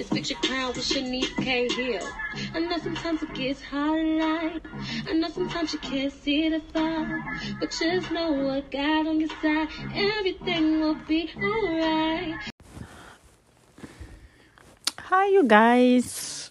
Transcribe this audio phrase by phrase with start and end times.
[0.00, 1.68] It's fix your crown with Shanice K.
[1.68, 2.08] Hill.
[2.54, 4.62] I know sometimes it gets hard in life.
[5.06, 7.22] I know sometimes you can't see the far.
[7.60, 9.68] But just know what God on your side.
[9.94, 12.50] Everything will be alright.
[15.00, 16.50] Hi, you guys.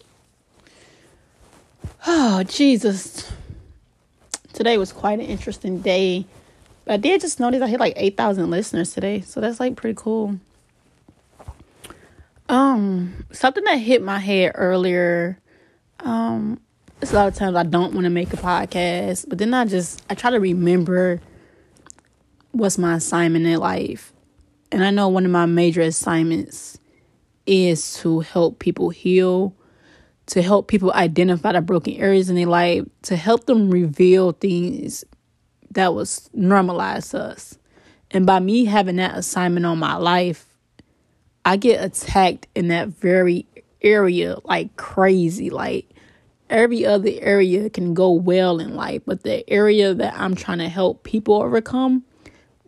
[2.05, 3.31] Oh, Jesus.
[4.54, 6.27] Today was quite an interesting day.
[6.85, 9.21] I did just notice I hit like 8,000 listeners today.
[9.21, 10.40] So that's like pretty cool.
[12.49, 15.40] Um, something that hit my head earlier.
[15.99, 16.59] Um,
[16.99, 19.65] it's a lot of times I don't want to make a podcast, but then I
[19.65, 21.21] just I try to remember
[22.51, 24.12] what's my assignment in life.
[24.71, 26.79] And I know one of my major assignments
[27.46, 29.55] is to help people heal,
[30.27, 35.05] to help people identify the broken areas in their life, to help them reveal things
[35.71, 37.59] that was normalized to us.
[38.09, 40.49] And by me having that assignment on my life,
[41.45, 43.45] I get attacked in that very
[43.82, 45.49] area like crazy.
[45.49, 45.90] Like
[46.49, 50.70] every other area can go well in life, but the area that I'm trying to
[50.70, 52.04] help people overcome,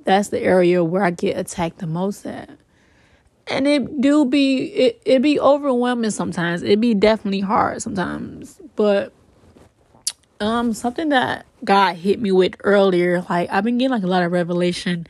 [0.03, 2.49] that's the area where I get attacked the most at.
[3.47, 6.63] And it do be it it be overwhelming sometimes.
[6.63, 8.61] It be definitely hard sometimes.
[8.75, 9.11] But
[10.39, 14.23] um something that God hit me with earlier, like I've been getting like a lot
[14.23, 15.07] of revelation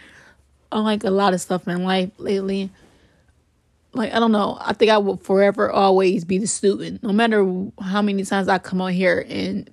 [0.72, 2.72] on like a lot of stuff in life lately
[3.94, 4.58] like I don't know.
[4.62, 7.04] I think I will forever always be the student.
[7.04, 7.44] No matter
[7.82, 9.70] how many times I come on here and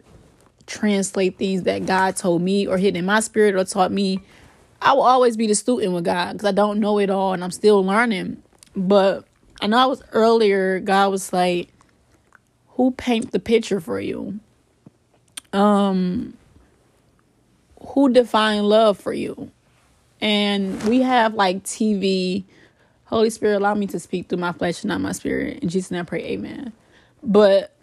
[0.67, 4.21] translate things that God told me or hit in my spirit or taught me,
[4.83, 7.43] I will always be the student with God because I don't know it all and
[7.43, 8.43] I'm still learning.
[8.77, 9.25] But
[9.61, 11.69] I know I was earlier, God was like,
[12.71, 14.41] Who paint the picture for you?
[15.53, 16.35] Um
[17.89, 19.51] who define love for you?
[20.21, 22.45] And we have like TV
[23.09, 25.61] Holy Spirit, allow me to speak through my flesh and not my spirit.
[25.63, 26.75] In Jesus' name I pray, amen.
[27.23, 27.75] But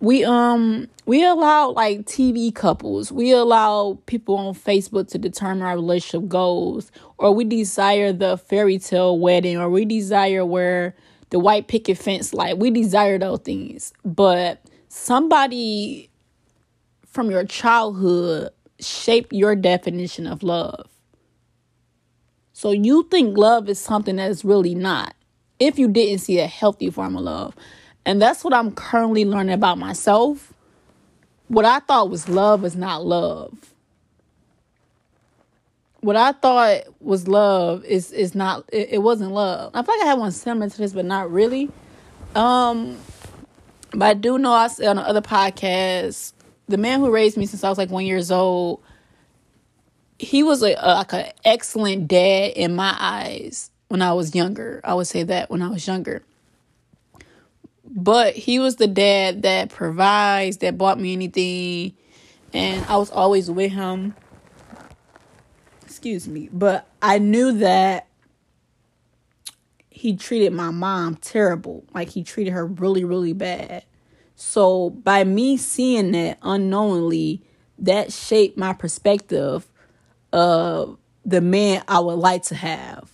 [0.00, 5.76] we um we allow like TV couples, we allow people on Facebook to determine our
[5.76, 10.96] relationship goals, or we desire the fairy tale wedding, or we desire where
[11.30, 13.92] the white picket fence like we desire those things.
[14.04, 16.10] But somebody
[17.06, 18.50] from your childhood
[18.80, 20.88] shaped your definition of love.
[22.52, 25.14] So you think love is something that is really not
[25.58, 27.56] if you didn't see a healthy form of love.
[28.04, 30.52] And that's what I'm currently learning about myself.
[31.48, 33.52] What I thought was love is not love.
[36.00, 39.70] What I thought was love is is not it, it wasn't love.
[39.72, 41.70] I feel like I had one similar to this, but not really.
[42.34, 42.98] Um
[43.92, 46.32] but I do know I said on the other podcast,
[46.66, 48.82] the man who raised me since I was like one years old
[50.22, 54.80] he was a, a, like an excellent dad in my eyes when I was younger.
[54.84, 56.22] I would say that when I was younger.
[57.84, 61.94] But he was the dad that provides, that bought me anything,
[62.52, 64.14] and I was always with him.
[65.82, 68.06] Excuse me, but I knew that
[69.90, 71.84] he treated my mom terrible.
[71.92, 73.84] Like he treated her really, really bad.
[74.36, 77.42] So by me seeing that unknowingly,
[77.78, 79.66] that shaped my perspective
[80.32, 83.10] of the man I would like to have.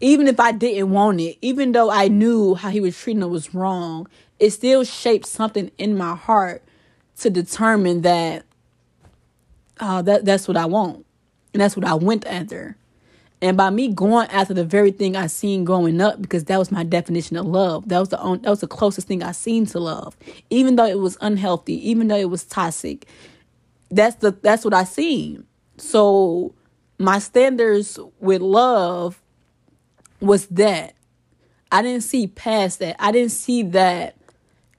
[0.00, 3.28] Even if I didn't want it, even though I knew how he was treating her
[3.28, 4.08] was wrong,
[4.38, 6.62] it still shaped something in my heart
[7.18, 8.44] to determine that
[9.78, 11.04] uh, that that's what I want.
[11.52, 12.76] And that's what I went after.
[13.40, 16.70] And by me going after the very thing I seen growing up, because that was
[16.70, 17.88] my definition of love.
[17.88, 20.16] That was the only, that was the closest thing I seen to love.
[20.48, 23.06] Even though it was unhealthy, even though it was toxic,
[23.90, 25.44] that's the that's what I seen.
[25.82, 26.54] So
[26.96, 29.20] my standards with love
[30.20, 30.94] was that
[31.72, 32.94] I didn't see past that.
[33.00, 34.16] I didn't see that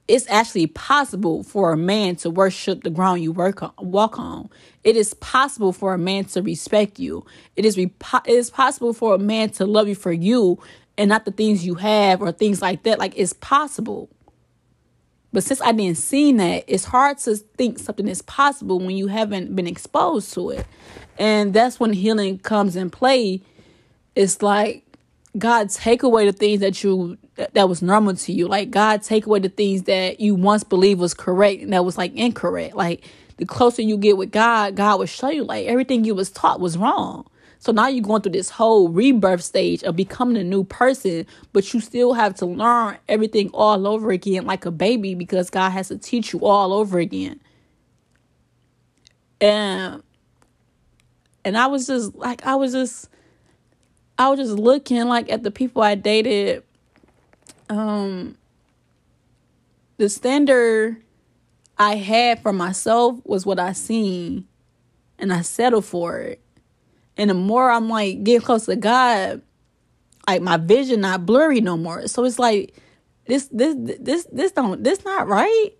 [0.08, 4.48] it's actually possible for a man to worship the ground you work on, walk on.
[4.82, 7.26] It is possible for a man to respect you.
[7.54, 7.92] It is it
[8.26, 10.58] is possible for a man to love you for you
[10.96, 12.98] and not the things you have or things like that.
[12.98, 14.08] Like it's possible.
[15.34, 19.08] But since I didn't see that, it's hard to think something is possible when you
[19.08, 20.64] haven't been exposed to it.
[21.18, 23.42] And that's when healing comes in play.
[24.14, 24.84] It's like
[25.36, 28.46] God take away the things that you that was normal to you.
[28.46, 31.98] Like God take away the things that you once believed was correct and that was
[31.98, 32.76] like incorrect.
[32.76, 33.02] Like
[33.38, 36.60] the closer you get with God, God will show you like everything you was taught
[36.60, 37.26] was wrong.
[37.64, 41.72] So now you're going through this whole rebirth stage of becoming a new person, but
[41.72, 45.88] you still have to learn everything all over again like a baby because God has
[45.88, 47.40] to teach you all over again.
[49.40, 50.02] And
[51.42, 53.08] and I was just like I was just
[54.18, 56.64] I was just looking like at the people I dated
[57.70, 58.36] um
[59.96, 61.02] the standard
[61.78, 64.46] I had for myself was what I seen
[65.18, 66.43] and I settled for it.
[67.16, 69.42] And the more I'm like getting close to God,
[70.26, 72.06] like my vision not blurry no more.
[72.08, 72.74] So it's like
[73.26, 75.70] this this this this don't this not right.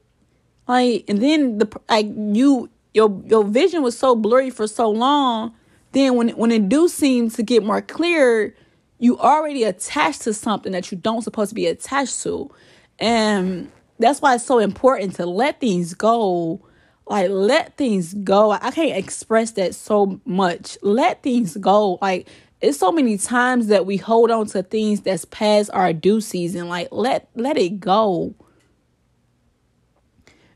[0.69, 5.55] Like and then the like you your your vision was so blurry for so long.
[5.93, 8.55] Then when when it do seem to get more clear,
[8.99, 12.51] you already attached to something that you don't supposed to be attached to.
[12.99, 16.61] And that's why it's so important to let things go
[17.06, 18.51] like let things go.
[18.51, 20.79] I can't express that so much.
[20.83, 21.99] Let things go.
[22.01, 22.29] Like
[22.61, 26.69] it's so many times that we hold on to things that's past our due season.
[26.69, 28.35] Like let let it go.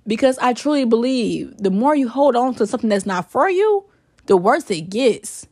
[0.07, 3.85] Because i truly believe the more you hold on to something that's not for you
[4.25, 5.47] the worse it gets.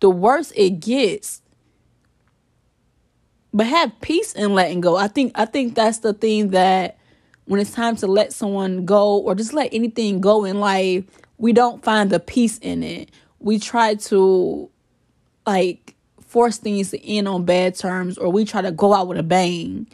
[0.00, 1.42] The worse it gets.
[3.52, 4.96] But have peace in letting go.
[4.96, 6.97] I think i think that's the thing that
[7.48, 11.04] when it's time to let someone go or just let anything go in life,
[11.38, 13.10] we don't find the peace in it.
[13.38, 14.70] We try to
[15.46, 19.16] like force things to end on bad terms or we try to go out with
[19.16, 19.86] a bang.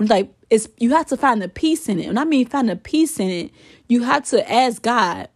[0.00, 2.06] Like it's you have to find the peace in it.
[2.06, 3.52] And I mean find the peace in it,
[3.88, 5.28] you have to ask God.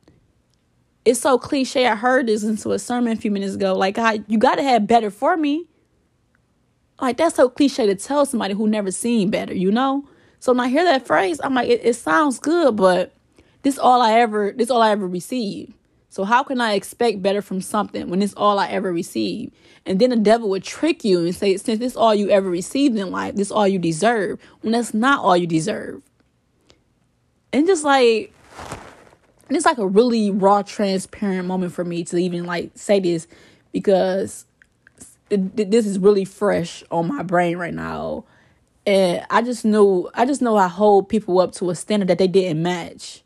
[1.05, 1.87] It's so cliche.
[1.87, 3.75] I heard this into a sermon a few minutes ago.
[3.75, 5.69] Like God, you gotta have better for me.
[7.01, 10.05] Like that's so cliche to tell somebody who never seen better, you know?
[10.41, 13.13] So when I hear that phrase, I'm like, it, it sounds good, but
[13.63, 15.75] this all I ever this all I ever received.
[16.09, 19.55] So how can I expect better from something when it's all I ever received?
[19.87, 22.99] And then the devil would trick you and say, since this all you ever received
[22.99, 26.03] in life, this all you deserve, when that's not all you deserve.
[27.53, 28.33] And just like
[29.49, 33.27] and it's like a really raw, transparent moment for me to even like say this
[33.73, 34.47] because
[35.29, 38.25] it, this is really fresh on my brain right now
[38.87, 42.19] and I just knew I just know I hold people up to a standard that
[42.19, 43.23] they didn't match.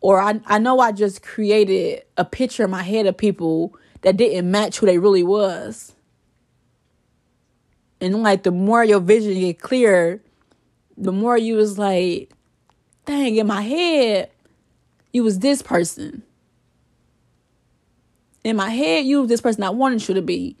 [0.00, 4.16] Or I I know I just created a picture in my head of people that
[4.16, 5.94] didn't match who they really was.
[8.00, 10.22] And like the more your vision get clear,
[10.96, 12.30] the more you was like,
[13.06, 14.30] dang, in my head,
[15.12, 16.22] you was this person.
[18.42, 20.56] In my head, you was this person I wanted you to be.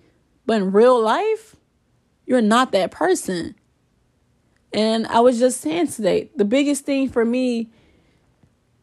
[0.46, 1.56] But in real life,
[2.26, 3.56] you're not that person.
[4.72, 7.70] And I was just saying today, the biggest thing for me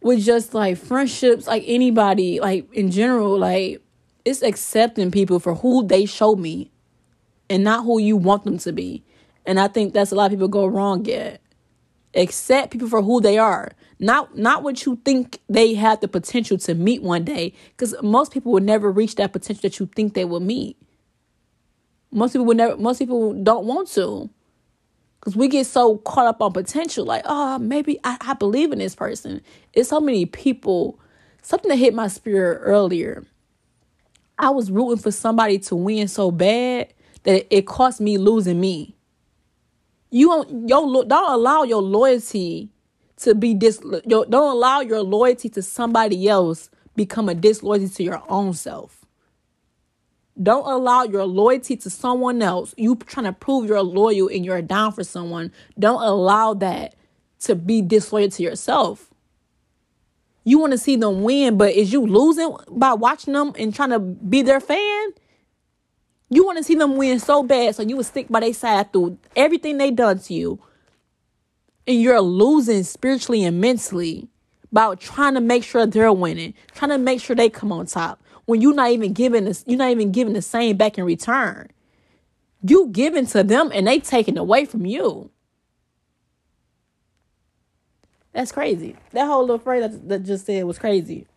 [0.02, 3.82] was just like friendships, like anybody, like in general, like
[4.24, 6.72] it's accepting people for who they show me
[7.50, 9.04] and not who you want them to be.
[9.46, 11.42] And I think that's a lot of people go wrong at.
[12.16, 13.72] Accept people for who they are.
[14.00, 17.54] Not not what you think they have the potential to meet one day.
[17.70, 20.78] Because most people would never reach that potential that you think they will meet.
[22.12, 24.30] Most people would never most people don't want to.
[25.20, 28.80] Because we get so caught up on potential, like, oh, maybe I, I believe in
[28.80, 29.42] this person.
[29.74, 31.00] It's so many people.
[31.42, 33.26] Something that hit my spirit earlier.
[34.38, 38.96] I was rooting for somebody to win so bad that it cost me losing me.
[40.10, 42.72] You don't, your, don't allow your loyalty
[43.18, 43.82] to be dis.
[44.06, 48.99] Your, don't allow your loyalty to somebody else become a disloyalty to your own self.
[50.42, 52.74] Don't allow your loyalty to someone else.
[52.78, 55.52] You trying to prove you're loyal and you're down for someone.
[55.78, 56.96] Don't allow that
[57.42, 59.10] to be disloyal to yourself.
[60.46, 63.90] You want to see them win, but is you losing by watching them and trying
[63.90, 65.10] to be their fan?
[66.30, 68.94] You want to see them win so bad, so you would stick by their side
[68.94, 70.60] through everything they done to you.
[71.86, 74.30] And you're losing spiritually and mentally
[74.72, 78.22] by trying to make sure they're winning, trying to make sure they come on top
[78.50, 81.70] when you're not even giving this, you're not even giving the same back in return.
[82.64, 85.30] You giving to them and they taking away from you.
[88.34, 88.96] That's crazy.
[89.12, 91.28] That whole little phrase that, that just said was crazy.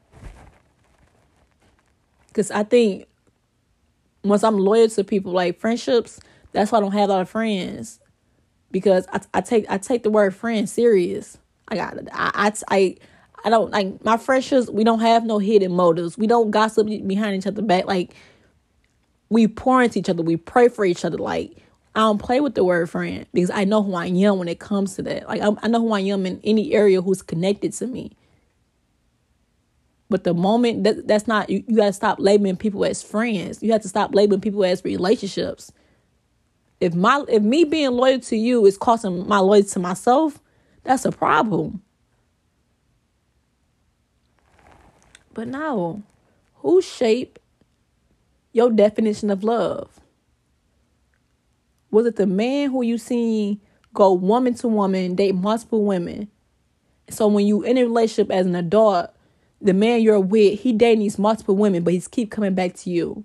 [2.33, 3.07] Cause I think
[4.25, 6.19] once I'm loyal to people like friendships,
[6.53, 8.01] that's why I don't have a lot of friends.
[8.71, 11.37] Because I, I take I take the word friend serious.
[11.69, 12.97] I got I I, I
[13.45, 14.71] I don't like my friendships.
[14.71, 16.17] We don't have no hidden motives.
[16.17, 17.87] We don't gossip behind each other back.
[17.87, 18.15] Like
[19.29, 20.23] we pour into each other.
[20.23, 21.19] We pray for each other.
[21.19, 21.57] Like
[21.95, 24.61] I don't play with the word friend because I know who I am when it
[24.61, 25.29] comes to that.
[25.29, 28.13] Like I, I know who I am in any area who's connected to me.
[30.09, 33.63] But the moment that that's not you, you gotta stop labeling people as friends.
[33.63, 35.73] You have to stop labeling people as relationships.
[36.81, 40.39] If my if me being loyal to you is costing my loyalty to myself,
[40.85, 41.83] that's a problem.
[45.35, 46.03] But now,
[46.57, 47.39] who shaped
[48.53, 50.01] your definition of love?
[51.91, 53.61] Was it the man who you seen
[53.95, 56.29] go woman to woman, date multiple women?
[57.11, 59.11] So when you in a relationship as an adult,
[59.61, 62.91] the man you're with, he dating these multiple women, but he's keep coming back to
[62.91, 63.25] you.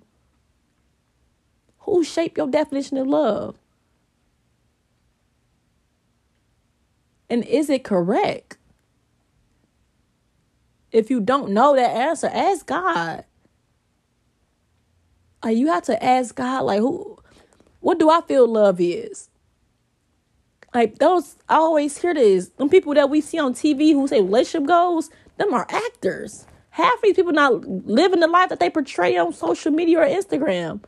[1.80, 3.58] Who shaped your definition of love?
[7.30, 8.58] And is it correct?
[10.91, 13.25] If you don't know that answer, ask God.
[15.44, 17.17] Like you have to ask God, like who
[17.79, 19.29] what do I feel love is?
[20.74, 22.50] Like those I always hear this.
[22.50, 26.46] Them people that we see on TV who say relationship goals, them are actors.
[26.72, 30.82] Half these people not living the life that they portray on social media or Instagram.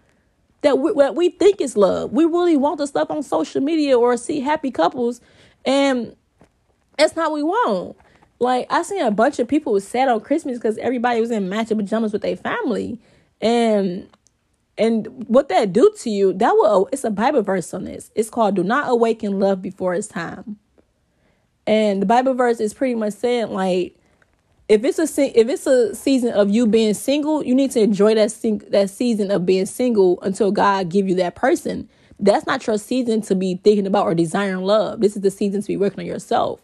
[0.61, 2.11] That we, what we think is love.
[2.11, 5.21] We really want the stuff on social media or see happy couples,
[5.65, 6.15] and
[6.97, 7.95] that's not what we want.
[8.39, 11.50] Like I seen a bunch of people was sad on Christmas because everybody was in
[11.50, 13.00] matching pajamas with their family,
[13.41, 14.08] and
[14.77, 18.12] and what that do to you, that will it's a Bible verse on this.
[18.15, 20.58] It's called Do Not Awaken Love Before It's Time.
[21.67, 23.96] And the Bible verse is pretty much saying like
[24.69, 28.15] if it's a if it's a season of you being single, you need to enjoy
[28.15, 31.89] that sing, that season of being single until God give you that person.
[32.19, 35.01] That's not your season to be thinking about or desiring love.
[35.01, 36.62] This is the season to be working on yourself.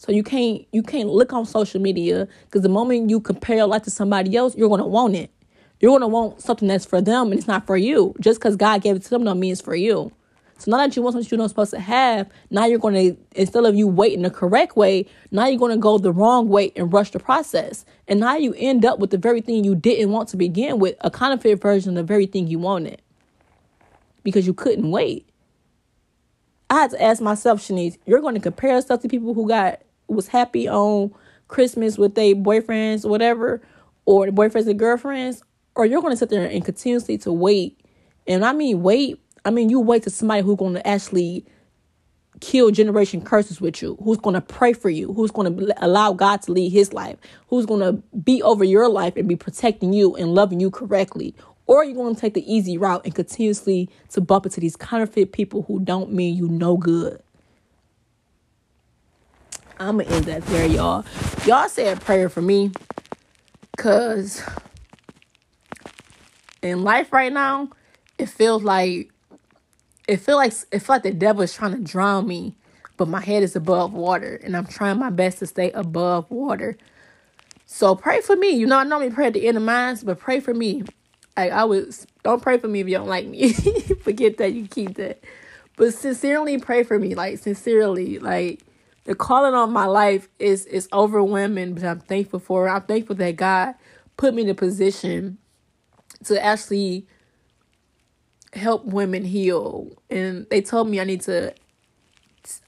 [0.00, 3.66] So you can't you can't look on social media because the moment you compare your
[3.66, 5.30] life to somebody else, you're gonna want it.
[5.78, 8.14] You're to want something that's for them and it's not for you.
[8.18, 10.10] Just because God gave it to them don't mean it's for you.
[10.56, 13.64] So now that you want something you're not supposed to have, now you're to, instead
[13.66, 17.10] of you waiting the correct way, now you're to go the wrong way and rush
[17.10, 17.84] the process.
[18.08, 20.96] And now you end up with the very thing you didn't want to begin with,
[21.02, 23.02] a counterfeit version of the very thing you wanted.
[24.22, 25.28] Because you couldn't wait.
[26.70, 29.80] I had to ask myself, Shanice, you're going to compare yourself to people who got
[30.10, 31.12] was happy on
[31.48, 33.60] Christmas with their boyfriends whatever,
[34.04, 35.42] or the boyfriends and girlfriends,
[35.74, 37.80] or you're to sit there and continuously to wait.
[38.26, 41.46] And I mean wait, I mean you wait to somebody who's to actually
[42.40, 46.12] kill generation curses with you, who's going to pray for you, who's going to allow
[46.12, 49.92] God to lead his life, who's going to be over your life and be protecting
[49.92, 51.34] you and loving you correctly.
[51.66, 55.32] Or you're going to take the easy route and continuously to bump into these counterfeit
[55.32, 57.22] people who don't mean you no good.
[59.80, 61.06] I'm going to end that there, y'all.
[61.46, 62.70] Y'all say a prayer for me
[63.74, 64.42] because
[66.60, 67.70] in life right now,
[68.18, 69.10] it feels like
[70.06, 72.54] it feel like it feel like the devil is trying to drown me,
[72.98, 76.76] but my head is above water, and I'm trying my best to stay above water.
[77.64, 78.50] So pray for me.
[78.50, 80.82] You know, I normally pray at the end of mine, but pray for me.
[81.38, 83.52] Like I was don't pray for me if you don't like me.
[84.02, 84.52] Forget that.
[84.52, 85.24] You keep that.
[85.76, 87.14] But sincerely pray for me.
[87.14, 88.60] Like sincerely, like
[89.10, 92.70] the calling on my life is is overwhelming, but I'm thankful for it.
[92.70, 93.74] I'm thankful that God
[94.16, 95.36] put me in a position
[96.26, 97.08] to actually
[98.52, 99.88] help women heal.
[100.10, 101.52] And they told me I need to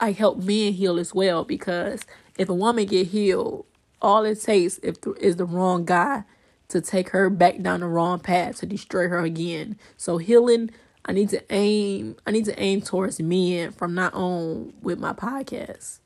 [0.00, 2.00] I help men heal as well because
[2.36, 3.64] if a woman get healed,
[4.00, 6.24] all it takes if is the wrong guy
[6.70, 9.78] to take her back down the wrong path to destroy her again.
[9.96, 10.72] So healing,
[11.04, 15.12] I need to aim I need to aim towards men from not on with my
[15.12, 16.00] podcast.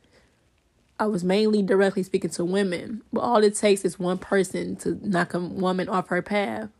[0.98, 4.98] I was mainly directly speaking to women, but all it takes is one person to
[5.02, 6.70] knock a woman off her path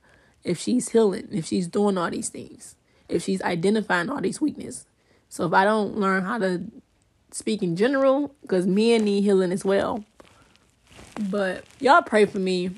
[0.42, 2.76] if she's healing, if she's doing all these things,
[3.08, 4.87] if she's identifying all these weaknesses.
[5.28, 6.62] So if I don't learn how to
[7.30, 10.04] speak in general, because men need healing as well.
[11.28, 12.70] But y'all pray for me.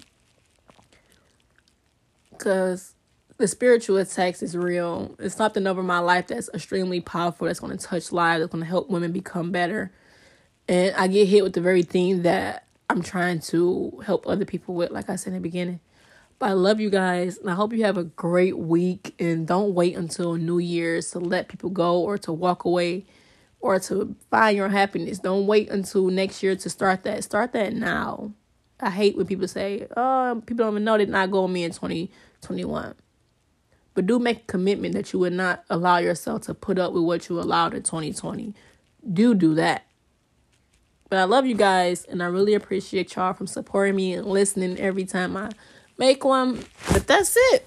[2.30, 2.94] Because
[3.36, 5.14] the spiritual attacks is real.
[5.18, 8.64] It's something over my life that's extremely powerful, that's going to touch lives, that's going
[8.64, 9.92] to help women become better.
[10.68, 14.74] And I get hit with the very thing that I'm trying to help other people
[14.74, 15.80] with, like I said in the beginning.
[16.38, 19.14] But I love you guys, and I hope you have a great week.
[19.18, 23.06] And don't wait until New Year's to let people go or to walk away
[23.60, 25.18] or to find your happiness.
[25.18, 27.24] Don't wait until next year to start that.
[27.24, 28.32] Start that now.
[28.80, 31.72] I hate when people say, oh, people don't even know they're not going me in
[31.72, 32.94] 2021.
[33.94, 37.02] But do make a commitment that you would not allow yourself to put up with
[37.02, 38.54] what you allowed in 2020.
[39.12, 39.87] Do do that.
[41.08, 44.78] But I love you guys, and I really appreciate y'all from supporting me and listening
[44.78, 45.50] every time I
[45.96, 46.64] make one.
[46.92, 47.66] But that's it.